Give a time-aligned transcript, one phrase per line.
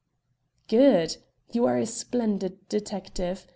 [0.67, 1.17] '""Good.
[1.51, 3.45] You are a splendid detective.